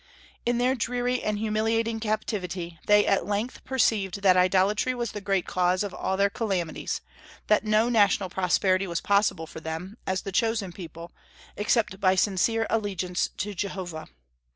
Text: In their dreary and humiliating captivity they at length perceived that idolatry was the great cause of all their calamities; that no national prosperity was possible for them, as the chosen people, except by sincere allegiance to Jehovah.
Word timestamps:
In 0.47 0.57
their 0.57 0.73
dreary 0.73 1.21
and 1.21 1.37
humiliating 1.37 1.99
captivity 1.99 2.79
they 2.87 3.05
at 3.05 3.27
length 3.27 3.63
perceived 3.63 4.23
that 4.23 4.35
idolatry 4.35 4.95
was 4.95 5.11
the 5.11 5.21
great 5.21 5.45
cause 5.45 5.83
of 5.83 5.93
all 5.93 6.17
their 6.17 6.27
calamities; 6.31 7.01
that 7.45 7.65
no 7.65 7.87
national 7.87 8.31
prosperity 8.31 8.87
was 8.87 8.99
possible 8.99 9.45
for 9.45 9.59
them, 9.59 9.97
as 10.07 10.23
the 10.23 10.31
chosen 10.31 10.71
people, 10.73 11.11
except 11.55 11.99
by 11.99 12.15
sincere 12.15 12.65
allegiance 12.67 13.29
to 13.37 13.53
Jehovah. 13.53 14.07